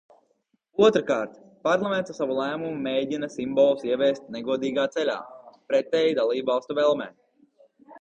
Otrkārt, 0.85 1.35
Parlaments 1.67 2.13
ar 2.13 2.17
savu 2.21 2.39
lēmumu 2.39 2.81
mēģina 2.87 3.31
simbolus 3.35 3.87
ieviest 3.93 4.35
negodīgā 4.39 4.89
ceļā, 4.99 5.23
pretēji 5.71 6.21
dalībvalstu 6.25 6.83
vēlmēm. 6.85 7.19